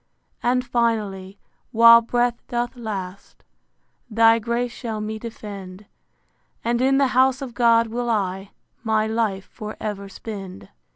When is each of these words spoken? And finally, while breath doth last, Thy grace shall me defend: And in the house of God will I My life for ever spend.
And 0.41 0.65
finally, 0.65 1.37
while 1.71 2.01
breath 2.01 2.41
doth 2.47 2.75
last, 2.75 3.43
Thy 4.09 4.39
grace 4.39 4.71
shall 4.71 4.99
me 4.99 5.19
defend: 5.19 5.85
And 6.63 6.81
in 6.81 6.97
the 6.97 7.09
house 7.13 7.39
of 7.39 7.53
God 7.53 7.85
will 7.85 8.09
I 8.09 8.49
My 8.83 9.05
life 9.05 9.45
for 9.53 9.77
ever 9.79 10.09
spend. 10.09 10.69